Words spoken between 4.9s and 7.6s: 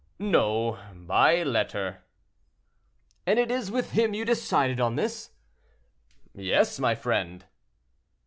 this?" "Yes, my friend."